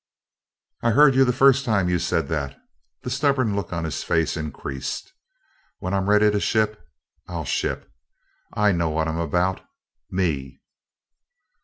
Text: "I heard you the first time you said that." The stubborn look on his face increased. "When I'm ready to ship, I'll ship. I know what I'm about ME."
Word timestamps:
"I 0.81 0.89
heard 0.89 1.13
you 1.13 1.23
the 1.25 1.31
first 1.31 1.63
time 1.63 1.87
you 1.87 1.99
said 1.99 2.27
that." 2.29 2.57
The 3.03 3.11
stubborn 3.11 3.55
look 3.55 3.71
on 3.71 3.83
his 3.83 4.03
face 4.03 4.35
increased. 4.35 5.13
"When 5.77 5.93
I'm 5.93 6.09
ready 6.09 6.31
to 6.31 6.39
ship, 6.39 6.79
I'll 7.27 7.45
ship. 7.45 7.87
I 8.51 8.71
know 8.71 8.89
what 8.89 9.07
I'm 9.07 9.19
about 9.19 9.61
ME." 10.09 10.63